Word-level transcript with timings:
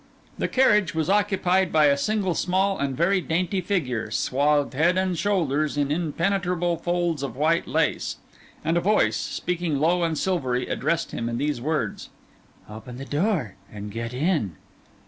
The 0.39 0.47
carriage 0.47 0.95
was 0.95 1.11
occupied 1.11 1.71
by 1.71 1.85
a 1.85 1.95
single 1.95 2.33
small 2.33 2.79
and 2.79 2.97
very 2.97 3.21
dainty 3.21 3.61
figure, 3.61 4.09
swathed 4.09 4.73
head 4.73 4.97
and 4.97 5.15
shoulders 5.15 5.77
in 5.77 5.91
impenetrable 5.91 6.77
folds 6.77 7.21
of 7.21 7.35
white 7.35 7.67
lace; 7.67 8.17
and 8.65 8.77
a 8.77 8.81
voice, 8.81 9.15
speaking 9.17 9.77
low 9.79 10.01
and 10.01 10.17
silvery, 10.17 10.65
addressed 10.65 11.11
him 11.11 11.29
in 11.29 11.37
these 11.37 11.61
words— 11.61 12.09
'Open 12.67 12.97
the 12.97 13.05
door 13.05 13.53
and 13.71 13.91
get 13.91 14.11
in. 14.11 14.55